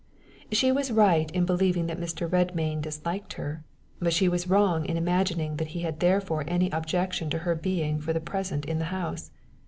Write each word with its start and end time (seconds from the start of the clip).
She 0.51 0.71
was 0.71 0.89
right 0.89 1.29
in 1.29 1.45
believing 1.45 1.85
that 1.85 1.99
Mr. 1.99 2.27
Redmain 2.27 2.81
disliked 2.81 3.33
her, 3.33 3.63
but 3.99 4.13
she 4.13 4.27
was 4.27 4.47
wrong 4.47 4.83
in 4.87 4.97
imagining 4.97 5.57
that 5.57 5.67
he 5.77 5.81
had 5.81 5.99
therefore 5.99 6.43
any 6.47 6.71
objection 6.71 7.29
to 7.29 7.37
her 7.37 7.53
being 7.53 8.01
for 8.01 8.11
the 8.11 8.19
present 8.19 8.65
in 8.65 8.79
the 8.79 8.85
house. 8.85 9.29